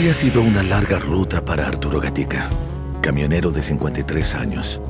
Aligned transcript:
Había 0.00 0.14
sido 0.14 0.40
una 0.40 0.62
larga 0.62 0.98
ruta 0.98 1.44
para 1.44 1.66
Arturo 1.66 2.00
Gatica, 2.00 2.48
camionero 3.02 3.50
de 3.50 3.62
53 3.62 4.34
años, 4.34 4.80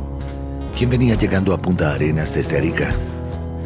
quien 0.79 0.89
venía 0.89 1.17
llegando 1.17 1.53
a 1.53 1.59
Punta 1.59 1.93
Arenas 1.93 2.33
desde 2.33 2.59
Arica, 2.59 2.95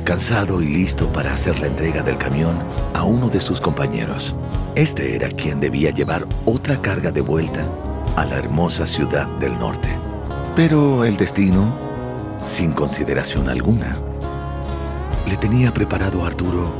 cansado 0.05 0.63
y 0.63 0.69
listo 0.69 1.13
para 1.13 1.35
hacer 1.35 1.61
la 1.61 1.67
entrega 1.67 2.03
del 2.03 2.17
camión 2.17 2.57
a 2.95 3.03
uno 3.03 3.29
de 3.29 3.41
sus 3.41 3.61
compañeros. 3.61 4.35
Este 4.75 5.15
era 5.15 5.29
quien 5.29 5.61
debía 5.61 5.91
llevar 5.91 6.27
otra 6.47 6.79
carga 6.81 7.13
de 7.13 7.21
vuelta 7.21 7.69
a 8.17 8.25
la 8.25 8.39
hermosa 8.39 8.87
ciudad 8.87 9.29
del 9.39 9.53
norte. 9.59 9.91
Pero 10.57 11.05
el 11.05 11.19
destino, 11.19 11.77
sin 12.47 12.73
consideración 12.73 13.51
alguna, 13.51 13.99
le 15.29 15.37
tenía 15.37 15.75
preparado 15.75 16.25
a 16.25 16.29
Arturo 16.29 16.73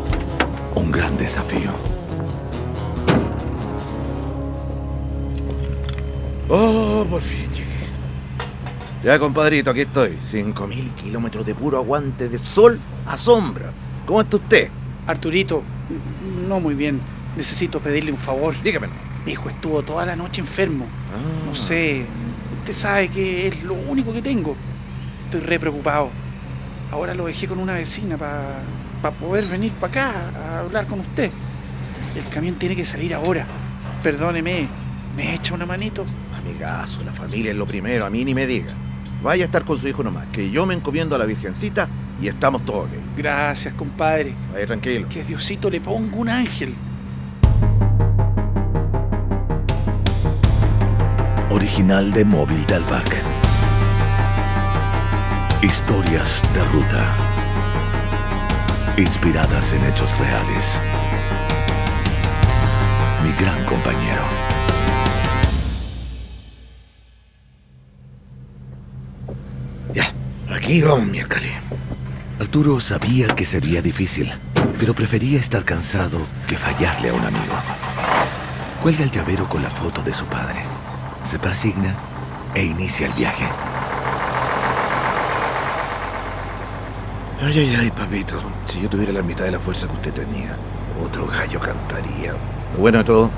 un 0.75 0.91
gran 0.91 1.19
desafío. 1.19 1.94
Oh, 6.49 7.07
por 7.09 7.23
fin 7.23 7.49
llegué. 7.53 7.65
Ya, 9.03 9.19
compadrito, 9.19 9.71
aquí 9.71 9.81
estoy. 9.81 10.19
Cinco 10.21 10.67
mil 10.67 10.91
kilómetros 10.91 11.47
de 11.47 11.55
puro 11.55 11.79
aguante 11.79 12.29
de 12.29 12.39
sol 12.39 12.79
a 13.07 13.17
sombra. 13.17 13.73
¿Cómo 14.07 14.21
está 14.21 14.37
usted? 14.37 14.69
Arturito, 15.07 15.63
no 16.49 16.61
muy 16.61 16.75
bien. 16.75 17.01
Necesito 17.37 17.81
pedirle 17.81 18.13
un 18.13 18.19
favor. 18.19 18.55
Dígame. 18.63 18.89
Mi 19.25 19.33
hijo 19.33 19.49
estuvo 19.49 19.83
toda 19.83 20.05
la 20.05 20.17
noche 20.17 20.43
enfermo. 20.43 20.85
Ah. 20.85 21.47
No 21.47 21.55
sé, 21.55 22.05
usted 22.59 22.73
sabe 22.75 23.09
que 23.09 23.49
es 23.49 23.63
lo 23.65 23.75
único 23.75 24.13
que 24.13 24.21
tengo. 24.21 24.55
Estoy 25.25 25.41
re 25.41 25.59
preocupado. 25.59 26.11
Ahora 26.93 27.15
lo 27.15 27.25
dejé 27.25 27.49
con 27.49 27.59
una 27.59 27.73
vecina 27.73 28.19
para 28.19 29.15
poder 29.19 29.47
venir 29.47 29.73
para 29.73 29.91
acá 29.91 30.15
a 30.37 30.61
hablar 30.61 30.87
con 30.87 31.01
usted. 31.01 31.31
El 32.15 32.29
camión 32.29 32.57
tiene 32.57 32.77
que 32.77 32.85
salir 32.85 33.15
ahora. 33.15 33.47
Perdóneme, 34.03 34.69
¿me 35.17 35.35
echa 35.35 35.55
una 35.55 35.67
manito? 35.67 36.05
Amigazo, 36.45 37.03
la 37.05 37.13
familia 37.13 37.53
es 37.53 37.57
lo 37.57 37.67
primero, 37.67 38.05
a 38.05 38.11
mí 38.11 38.25
ni 38.25 38.35
me 38.35 38.47
diga. 38.47 38.73
Vaya 39.23 39.45
a 39.45 39.47
estar 39.47 39.65
con 39.65 39.79
su 39.79 39.89
hijo 39.89 40.03
nomás, 40.03 40.27
que 40.31 40.51
yo 40.51 40.67
me 40.67 40.75
encomiendo 40.75 41.15
a 41.15 41.19
la 41.19 41.25
Virgencita 41.25 41.89
y 42.21 42.29
estamos 42.29 42.65
todos 42.65 42.85
ok. 42.85 42.91
Gracias, 43.17 43.73
compadre. 43.75 44.35
Vaya 44.53 44.67
tranquilo. 44.67 45.09
Que 45.09 45.25
Diosito 45.25 45.71
le 45.71 45.81
ponga 45.81 46.17
un 46.17 46.29
ángel. 46.29 46.75
Original 51.51 52.13
de 52.13 52.25
Móvil 52.25 52.67
Dalbac. 52.67 53.23
Historias 55.63 56.43
de 56.53 56.65
ruta. 56.65 57.17
Inspiradas 58.99 59.73
en 59.73 59.85
hechos 59.85 60.19
reales. 60.19 60.81
Mi 63.25 63.33
gran 63.43 63.65
compañero. 63.65 64.54
Aquí 70.65 70.81
vamos, 70.81 71.07
miércoles. 71.07 71.53
Arturo 72.41 72.81
sabía 72.81 73.29
que 73.29 73.45
sería 73.45 73.83
difícil, 73.83 74.33
pero 74.79 74.95
prefería 74.95 75.39
estar 75.39 75.63
cansado 75.63 76.19
que 76.49 76.57
fallarle 76.57 77.11
a 77.11 77.13
un 77.13 77.23
amigo. 77.23 77.55
Cuelga 78.83 79.05
el 79.05 79.11
llavero 79.11 79.45
con 79.47 79.63
la 79.63 79.69
foto 79.69 80.03
de 80.03 80.15
su 80.15 80.25
padre, 80.25 80.61
se 81.23 81.39
persigna 81.39 81.95
e 82.55 82.65
inicia 82.65 83.07
el 83.07 83.13
viaje. 83.13 83.45
Ay, 87.43 87.59
ay, 87.59 87.77
ay, 87.81 87.91
papito. 87.91 88.39
Si 88.65 88.81
yo 88.81 88.89
tuviera 88.89 89.13
la 89.13 89.23
mitad 89.23 89.45
de 89.45 89.51
la 89.51 89.61
fuerza 89.61 89.87
que 89.87 89.93
usted 89.93 90.13
tenía, 90.15 90.57
otro 91.05 91.27
gallo 91.27 91.61
cantaría. 91.61 92.33
Bueno 92.79 92.99
de 92.99 93.05
todo, 93.05 93.31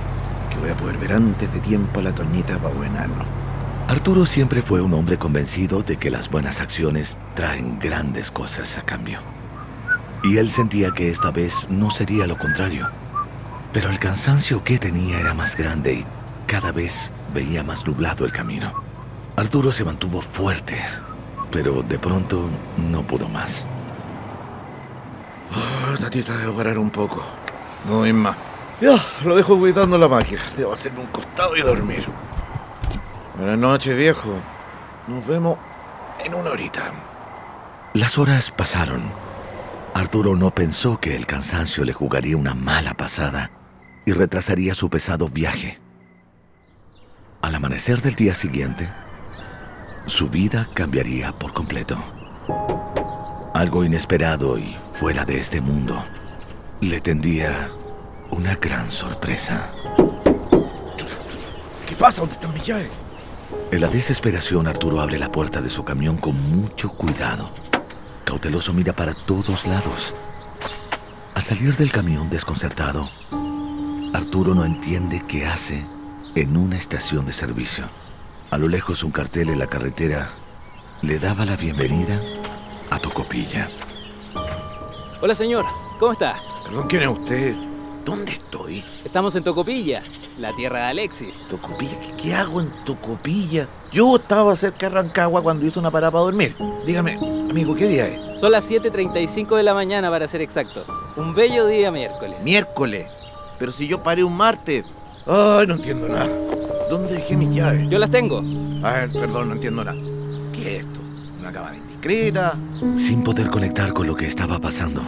que 0.48 0.58
voy 0.58 0.70
a 0.70 0.76
poder 0.76 0.96
ver 0.98 1.14
antes 1.14 1.52
de 1.52 1.58
tiempo 1.58 1.98
a 1.98 2.04
la 2.04 2.14
Toñita 2.14 2.56
para 2.58 2.72
buenarnos. 2.72 3.45
Arturo 3.88 4.26
siempre 4.26 4.62
fue 4.62 4.80
un 4.80 4.94
hombre 4.94 5.16
convencido 5.16 5.82
de 5.82 5.96
que 5.96 6.10
las 6.10 6.28
buenas 6.28 6.60
acciones 6.60 7.18
traen 7.34 7.78
grandes 7.78 8.32
cosas 8.32 8.78
a 8.78 8.82
cambio. 8.82 9.20
Y 10.24 10.38
él 10.38 10.50
sentía 10.50 10.90
que 10.90 11.08
esta 11.08 11.30
vez 11.30 11.68
no 11.70 11.90
sería 11.90 12.26
lo 12.26 12.36
contrario. 12.36 12.88
Pero 13.72 13.88
el 13.90 14.00
cansancio 14.00 14.64
que 14.64 14.78
tenía 14.78 15.20
era 15.20 15.34
más 15.34 15.56
grande 15.56 15.94
y 15.94 16.06
cada 16.48 16.72
vez 16.72 17.12
veía 17.32 17.62
más 17.62 17.86
nublado 17.86 18.24
el 18.24 18.32
camino. 18.32 18.72
Arturo 19.36 19.70
se 19.70 19.84
mantuvo 19.84 20.20
fuerte, 20.20 20.76
pero 21.52 21.82
de 21.82 21.98
pronto 22.00 22.48
no 22.90 23.02
pudo 23.02 23.28
más. 23.28 23.66
Oh, 25.54 25.96
tatita, 25.96 26.36
debo 26.38 26.54
parar 26.54 26.76
un 26.78 26.90
poco. 26.90 27.22
No 27.88 28.02
hay 28.02 28.12
más. 28.12 28.36
Ya, 28.80 29.00
lo 29.24 29.36
dejo 29.36 29.56
cuidando 29.56 29.96
la 29.96 30.08
máquina. 30.08 30.42
Debo 30.56 30.72
hacerme 30.72 31.00
un 31.00 31.06
costado 31.06 31.56
y 31.56 31.60
dormir. 31.60 32.04
Buenas 33.36 33.58
noches, 33.58 33.94
viejo. 33.94 34.32
Nos 35.06 35.26
vemos 35.26 35.58
en 36.24 36.34
una 36.34 36.52
horita. 36.52 36.90
Las 37.92 38.16
horas 38.16 38.50
pasaron. 38.50 39.02
Arturo 39.92 40.36
no 40.36 40.54
pensó 40.54 40.98
que 40.98 41.14
el 41.14 41.26
cansancio 41.26 41.84
le 41.84 41.92
jugaría 41.92 42.34
una 42.38 42.54
mala 42.54 42.94
pasada 42.94 43.50
y 44.06 44.12
retrasaría 44.12 44.72
su 44.72 44.88
pesado 44.88 45.28
viaje. 45.28 45.78
Al 47.42 47.54
amanecer 47.54 48.00
del 48.00 48.14
día 48.14 48.32
siguiente, 48.32 48.88
su 50.06 50.30
vida 50.30 50.70
cambiaría 50.72 51.32
por 51.32 51.52
completo. 51.52 51.98
Algo 53.52 53.84
inesperado 53.84 54.58
y 54.58 54.74
fuera 54.92 55.26
de 55.26 55.38
este 55.38 55.60
mundo 55.60 56.02
le 56.80 57.02
tendía 57.02 57.68
una 58.30 58.54
gran 58.54 58.90
sorpresa. 58.90 59.70
¿Qué 61.86 61.94
pasa? 61.96 62.22
¿Dónde 62.22 62.34
están 62.34 62.54
mis 62.54 62.64
llaves? 62.64 63.05
En 63.70 63.80
la 63.80 63.88
desesperación, 63.88 64.66
Arturo 64.66 65.00
abre 65.00 65.18
la 65.18 65.30
puerta 65.30 65.60
de 65.60 65.70
su 65.70 65.84
camión 65.84 66.16
con 66.18 66.40
mucho 66.56 66.90
cuidado. 66.90 67.52
Cauteloso 68.24 68.72
mira 68.72 68.94
para 68.94 69.14
todos 69.14 69.66
lados. 69.66 70.14
Al 71.34 71.42
salir 71.42 71.76
del 71.76 71.92
camión 71.92 72.30
desconcertado, 72.30 73.08
Arturo 74.14 74.54
no 74.54 74.64
entiende 74.64 75.22
qué 75.28 75.46
hace 75.46 75.86
en 76.34 76.56
una 76.56 76.76
estación 76.76 77.26
de 77.26 77.32
servicio. 77.32 77.84
A 78.50 78.58
lo 78.58 78.68
lejos 78.68 79.04
un 79.04 79.12
cartel 79.12 79.50
en 79.50 79.58
la 79.58 79.66
carretera 79.66 80.30
le 81.02 81.18
daba 81.18 81.44
la 81.44 81.56
bienvenida 81.56 82.20
a 82.90 82.98
Tocopilla. 82.98 83.68
Hola 85.20 85.34
señor, 85.34 85.64
¿cómo 85.98 86.12
está? 86.12 86.36
Perdón, 86.64 86.86
¿quién 86.88 87.02
es 87.02 87.08
usted? 87.08 87.54
¿Dónde 88.04 88.32
estoy? 88.32 88.84
Estamos 89.16 89.34
en 89.34 89.44
Tocopilla, 89.44 90.02
la 90.38 90.52
tierra 90.52 90.80
de 90.80 90.84
Alexis. 90.88 91.32
¿Tocopilla? 91.48 91.98
¿Qué, 92.00 92.14
qué 92.22 92.34
hago 92.34 92.60
en 92.60 92.68
Tocopilla? 92.84 93.66
Yo 93.90 94.16
estaba 94.16 94.54
cerca 94.56 94.90
de 94.90 94.94
Rancagua 94.94 95.42
cuando 95.42 95.64
hice 95.64 95.78
una 95.78 95.90
parada 95.90 96.10
para 96.10 96.24
dormir. 96.24 96.54
Dígame, 96.84 97.14
amigo, 97.50 97.74
¿qué 97.74 97.86
día 97.88 98.08
es? 98.08 98.38
Son 98.38 98.52
las 98.52 98.70
7.35 98.70 99.56
de 99.56 99.62
la 99.62 99.72
mañana 99.72 100.10
para 100.10 100.28
ser 100.28 100.42
exacto. 100.42 100.84
Un 101.16 101.34
bello 101.34 101.66
día 101.66 101.90
miércoles. 101.90 102.44
Miércoles. 102.44 103.10
Pero 103.58 103.72
si 103.72 103.88
yo 103.88 104.02
paré 104.02 104.22
un 104.22 104.36
martes. 104.36 104.84
Ay, 105.24 105.66
no 105.66 105.76
entiendo 105.76 106.08
nada. 106.10 106.28
¿Dónde 106.90 107.14
dejé 107.14 107.38
mis 107.38 107.54
llaves? 107.54 107.88
Yo 107.88 107.98
las 107.98 108.10
tengo. 108.10 108.42
A 108.82 108.92
ver, 108.92 109.12
perdón, 109.14 109.48
no 109.48 109.54
entiendo 109.54 109.82
nada. 109.82 109.98
¿Qué 110.52 110.76
es 110.76 110.84
esto? 110.84 111.00
¿Una 111.40 111.50
cámara 111.50 111.74
indiscreta? 111.74 112.58
Sin 112.96 113.22
poder 113.22 113.48
conectar 113.48 113.94
con 113.94 114.06
lo 114.06 114.14
que 114.14 114.26
estaba 114.26 114.58
pasando, 114.58 115.00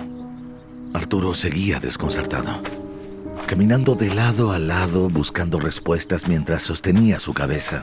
Arturo 0.95 1.35
seguía 1.35 1.79
desconcertado. 1.79 2.59
Caminando 3.49 3.95
de 3.95 4.15
lado 4.15 4.53
a 4.53 4.59
lado 4.59 5.09
buscando 5.09 5.59
respuestas 5.59 6.29
mientras 6.29 6.63
sostenía 6.63 7.19
su 7.19 7.33
cabeza, 7.33 7.83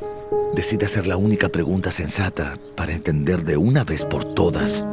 decide 0.53 0.85
hacer 0.85 1.07
la 1.07 1.17
única 1.17 1.49
pregunta 1.49 1.89
sensata 1.91 2.57
para 2.75 2.93
entender 2.93 3.43
de 3.43 3.57
una 3.57 3.83
vez 3.83 4.05
por 4.05 4.23
todas 4.35 4.85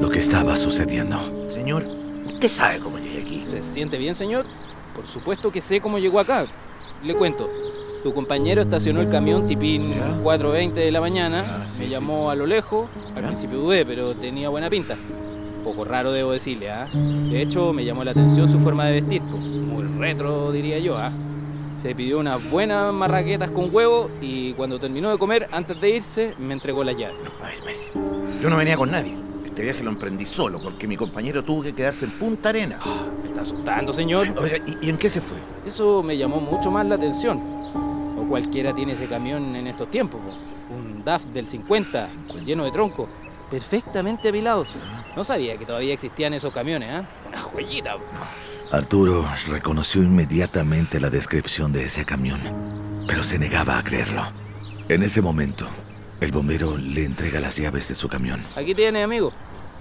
lo 0.00 0.08
que 0.10 0.20
estaba 0.20 0.56
sucediendo. 0.56 1.18
Señor, 1.50 1.82
¿usted 2.26 2.48
sabe 2.48 2.78
cómo 2.78 2.98
llegué 2.98 3.20
aquí? 3.22 3.44
¿Se 3.48 3.62
siente 3.64 3.98
bien, 3.98 4.14
señor? 4.14 4.46
Por 4.94 5.06
supuesto 5.06 5.50
que 5.50 5.60
sé 5.60 5.80
cómo 5.80 5.98
llegó 5.98 6.20
acá. 6.20 6.46
Le 7.02 7.14
cuento. 7.16 7.50
Tu 8.04 8.12
compañero 8.14 8.62
estacionó 8.62 9.00
el 9.00 9.08
camión 9.08 9.46
tipín 9.46 9.90
Ya. 9.90 10.08
4.20 10.22 10.72
de 10.72 10.90
la 10.92 11.00
mañana. 11.00 11.62
Ah, 11.62 11.66
sí, 11.66 11.80
me 11.80 11.84
sí. 11.86 11.90
llamó 11.90 12.30
a 12.30 12.34
lo 12.36 12.46
lejos. 12.46 12.88
Al 13.16 13.22
Ya. 13.22 13.28
principio 13.28 13.58
dudé, 13.58 13.84
pero 13.84 14.14
tenía 14.14 14.48
buena 14.48 14.68
pinta. 14.70 14.96
Poco 15.64 15.84
raro, 15.84 16.12
debo 16.12 16.32
decirle, 16.32 16.70
¿ah? 16.70 16.88
De 16.92 17.40
hecho, 17.40 17.72
me 17.72 17.84
llamó 17.84 18.04
la 18.04 18.10
atención 18.10 18.48
su 18.48 18.58
forma 18.58 18.86
de 18.86 19.00
vestir. 19.00 19.22
po. 19.22 19.36
Muy 19.36 19.84
retro, 19.98 20.50
diría 20.52 20.78
yo, 20.78 20.96
¿ah? 20.96 21.12
Se 21.76 21.94
pidió 21.94 22.18
unas 22.18 22.48
buenas 22.50 22.92
marraquetas 22.92 23.50
con 23.50 23.74
huevo 23.74 24.10
y 24.20 24.52
cuando 24.54 24.78
terminó 24.78 25.10
de 25.10 25.18
comer, 25.18 25.48
antes 25.52 25.80
de 25.80 25.90
irse, 25.90 26.34
me 26.38 26.52
entregó 26.54 26.84
la 26.84 26.92
llave. 26.92 27.14
A 27.40 27.46
ver, 27.46 27.54
espere. 27.54 27.78
Yo 28.40 28.50
no 28.50 28.56
venía 28.56 28.76
con 28.76 28.90
nadie. 28.90 29.16
Este 29.46 29.62
viaje 29.62 29.82
lo 29.82 29.90
emprendí 29.90 30.26
solo 30.26 30.60
porque 30.62 30.88
mi 30.88 30.96
compañero 30.96 31.44
tuvo 31.44 31.62
que 31.62 31.74
quedarse 31.74 32.04
en 32.06 32.12
Punta 32.12 32.48
Arena. 32.48 32.78
¿Me 33.22 33.28
está 33.28 33.42
asustando, 33.42 33.92
señor? 33.92 34.28
Oiga, 34.38 34.58
¿y, 34.58 34.86
y 34.86 34.90
en 34.90 34.96
qué 34.96 35.08
se 35.10 35.20
fue? 35.20 35.36
Eso 35.66 36.02
me 36.02 36.16
llamó 36.16 36.40
mucho 36.40 36.70
más 36.70 36.86
la 36.86 36.94
atención. 36.96 37.38
O 38.18 38.24
cualquiera 38.28 38.74
tiene 38.74 38.92
ese 38.92 39.06
camión 39.06 39.54
en 39.54 39.66
estos 39.66 39.90
tiempos. 39.90 40.20
po. 40.20 40.74
Un 40.74 41.04
DAF 41.04 41.26
del 41.26 41.46
50, 41.46 42.06
50. 42.06 42.44
lleno 42.44 42.64
de 42.64 42.70
tronco, 42.70 43.08
perfectamente 43.52 44.30
apilado. 44.30 44.64
No 45.14 45.22
sabía 45.22 45.58
que 45.58 45.66
todavía 45.66 45.92
existían 45.92 46.32
esos 46.32 46.54
camiones, 46.54 46.90
¿ah? 46.90 47.04
Una 47.28 47.38
joyita. 47.38 47.96
Arturo 48.72 49.28
reconoció 49.48 50.02
inmediatamente 50.02 50.98
la 50.98 51.10
descripción 51.10 51.70
de 51.70 51.84
ese 51.84 52.06
camión. 52.06 52.40
pero 53.06 53.22
se 53.22 53.38
negaba 53.38 53.78
a 53.78 53.84
creerlo. 53.84 54.22
En 54.88 55.02
ese 55.02 55.20
momento, 55.20 55.68
el 56.20 56.32
bombero 56.32 56.78
le 56.78 57.04
entrega 57.04 57.40
las 57.40 57.56
llaves 57.56 57.88
de 57.88 57.94
su 57.94 58.08
camión. 58.08 58.40
Aquí 58.56 58.74
tiene, 58.74 59.02
amigo. 59.02 59.32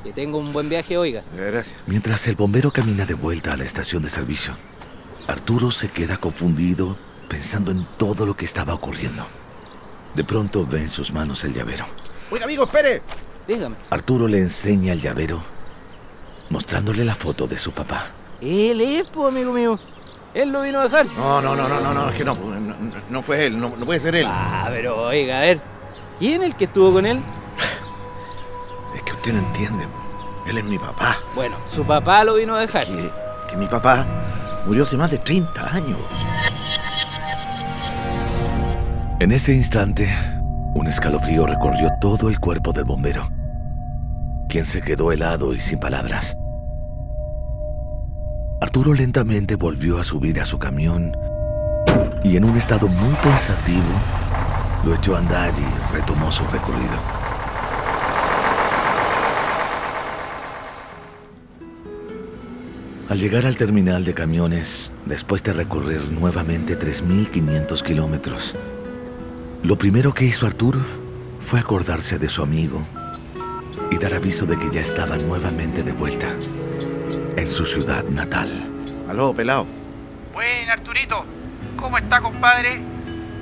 Que 0.03 0.11
tengo 0.11 0.37
un 0.39 0.51
buen 0.51 0.67
viaje, 0.67 0.97
oiga. 0.97 1.23
Gracias. 1.33 1.75
Mientras 1.85 2.27
el 2.27 2.35
bombero 2.35 2.71
camina 2.71 3.05
de 3.05 3.13
vuelta 3.13 3.53
a 3.53 3.57
la 3.57 3.63
estación 3.63 4.01
de 4.01 4.09
servicio, 4.09 4.57
Arturo 5.27 5.71
se 5.71 5.87
queda 5.87 6.17
confundido 6.17 6.97
pensando 7.29 7.71
en 7.71 7.87
todo 7.97 8.25
lo 8.25 8.35
que 8.35 8.43
estaba 8.43 8.73
ocurriendo. 8.73 9.25
De 10.15 10.25
pronto 10.25 10.65
ve 10.65 10.81
en 10.81 10.89
sus 10.89 11.13
manos 11.13 11.43
el 11.45 11.53
llavero. 11.53 11.85
Oiga, 12.31 12.45
amigo, 12.45 12.63
espere. 12.63 13.01
Dígame. 13.47 13.75
Arturo 13.89 14.27
le 14.27 14.39
enseña 14.39 14.93
el 14.93 15.01
llavero, 15.01 15.41
mostrándole 16.49 17.03
la 17.03 17.15
foto 17.15 17.47
de 17.47 17.57
su 17.57 17.71
papá. 17.71 18.05
Él 18.41 18.81
es, 18.81 19.05
pues, 19.05 19.27
amigo 19.29 19.53
mío. 19.53 19.79
Él 20.33 20.51
lo 20.51 20.61
vino 20.61 20.79
a 20.79 20.83
dejar. 20.83 21.05
No, 21.07 21.41
no, 21.41 21.55
no, 21.55 21.67
no, 21.67 21.81
no, 21.81 21.93
no, 21.93 22.09
es 22.09 22.17
que 22.17 22.23
no, 22.23 22.35
no, 22.35 22.59
no, 22.59 22.75
no 23.09 23.21
fue 23.21 23.47
él, 23.47 23.59
no, 23.59 23.75
no 23.75 23.85
puede 23.85 23.99
ser 23.99 24.15
él. 24.15 24.25
Ah, 24.27 24.67
pero 24.69 25.07
oiga, 25.07 25.39
a 25.39 25.41
ver. 25.41 25.61
¿Quién 26.17 26.41
es 26.41 26.47
el 26.47 26.55
que 26.55 26.65
estuvo 26.65 26.93
con 26.93 27.05
él? 27.05 27.19
Es 28.95 29.01
que 29.03 29.13
usted 29.13 29.33
no 29.33 29.39
entiende. 29.39 29.87
Él 30.45 30.57
es 30.57 30.63
mi 30.65 30.77
papá. 30.77 31.17
Bueno, 31.35 31.57
su 31.65 31.85
papá 31.85 32.23
lo 32.23 32.35
vino 32.35 32.55
a 32.55 32.61
dejar. 32.61 32.85
Que, 32.85 33.11
que 33.49 33.57
mi 33.57 33.67
papá 33.67 34.05
murió 34.65 34.83
hace 34.83 34.97
más 34.97 35.11
de 35.11 35.17
30 35.17 35.73
años. 35.73 35.99
En 39.19 39.31
ese 39.31 39.53
instante, 39.53 40.09
un 40.73 40.87
escalofrío 40.87 41.45
recorrió 41.45 41.89
todo 41.99 42.29
el 42.29 42.39
cuerpo 42.39 42.71
del 42.73 42.85
bombero, 42.85 43.27
quien 44.47 44.65
se 44.65 44.81
quedó 44.81 45.11
helado 45.11 45.53
y 45.53 45.59
sin 45.59 45.79
palabras. 45.79 46.35
Arturo 48.61 48.93
lentamente 48.93 49.55
volvió 49.55 49.99
a 49.99 50.03
subir 50.03 50.39
a 50.39 50.45
su 50.45 50.59
camión 50.59 51.11
y 52.23 52.37
en 52.37 52.45
un 52.45 52.55
estado 52.55 52.87
muy 52.87 53.13
pensativo 53.15 53.83
lo 54.85 54.95
echó 54.95 55.15
a 55.15 55.19
andar 55.19 55.51
y 55.57 55.93
retomó 55.93 56.31
su 56.31 56.43
recorrido. 56.45 56.99
Al 63.09 63.19
llegar 63.19 63.45
al 63.45 63.57
terminal 63.57 64.05
de 64.05 64.13
camiones, 64.13 64.93
después 65.05 65.43
de 65.43 65.51
recorrer 65.51 66.01
nuevamente 66.11 66.79
3.500 66.79 67.81
kilómetros, 67.81 68.55
lo 69.63 69.77
primero 69.77 70.13
que 70.13 70.25
hizo 70.25 70.47
Arturo 70.47 70.79
fue 71.39 71.59
acordarse 71.59 72.17
de 72.19 72.29
su 72.29 72.41
amigo 72.41 72.81
y 73.91 73.97
dar 73.97 74.13
aviso 74.13 74.45
de 74.45 74.57
que 74.57 74.69
ya 74.71 74.81
estaba 74.81 75.17
nuevamente 75.17 75.83
de 75.83 75.91
vuelta 75.91 76.27
en 77.37 77.49
su 77.49 77.65
ciudad 77.65 78.03
natal. 78.05 78.49
Aló, 79.09 79.33
pelado. 79.33 79.65
Bueno, 80.33 80.71
Arturito, 80.71 81.25
¿cómo 81.77 81.97
está, 81.97 82.21
compadre? 82.21 82.79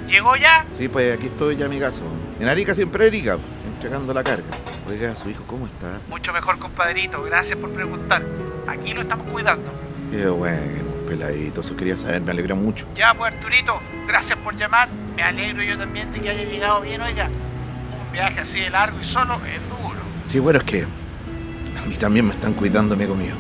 ¿Llegó 0.08 0.36
ya? 0.36 0.66
Sí, 0.78 0.88
pues 0.88 1.16
aquí 1.16 1.28
estoy 1.28 1.56
ya, 1.56 1.68
amigazo. 1.68 2.02
En 2.40 2.48
Arica 2.48 2.74
siempre 2.74 3.08
Arica, 3.08 3.38
entregando 3.74 4.14
la 4.14 4.24
carga. 4.24 4.46
Oiga, 4.90 5.16
su 5.16 5.30
hijo, 5.30 5.44
¿cómo 5.46 5.68
está? 5.68 6.00
Mucho 6.08 6.34
mejor, 6.34 6.58
compadrito. 6.58 7.22
Gracias 7.24 7.60
por 7.60 7.70
preguntar. 7.70 8.24
Aquí 8.68 8.94
lo 8.94 9.02
estamos 9.02 9.28
cuidando. 9.30 9.70
Qué 10.10 10.28
bueno, 10.28 10.84
peladito. 11.08 11.62
Eso 11.62 11.76
quería 11.76 11.96
saber, 11.96 12.22
me 12.22 12.32
alegra 12.32 12.56
mucho. 12.56 12.88
Ya, 12.96 13.14
pues, 13.14 13.34
Arturito, 13.34 13.80
gracias 14.08 14.40
por 14.40 14.56
llamar. 14.56 14.90
Me 15.20 15.26
alegro 15.26 15.62
yo 15.62 15.78
también 15.78 16.14
de 16.14 16.22
que 16.22 16.30
haya 16.30 16.46
llegado 16.46 16.80
bien, 16.80 17.02
oiga. 17.02 17.26
Un 17.26 18.14
viaje 18.14 18.40
así 18.40 18.62
de 18.62 18.70
largo 18.70 18.98
y 19.02 19.04
solo 19.04 19.34
es 19.34 19.60
duro. 19.68 20.00
Sí, 20.30 20.40
bueno, 20.40 20.60
es 20.60 20.64
que 20.64 20.84
a 20.84 21.86
mí 21.86 21.96
también 21.96 22.26
me 22.26 22.34
están 22.34 22.54
cuidando, 22.54 22.96
amigo 22.96 23.16
mío. 23.16 23.34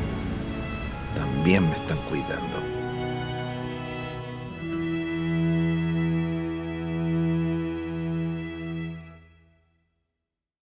También 1.15 1.69
me 1.69 1.77
están 1.77 1.97
cuidando. 2.09 2.68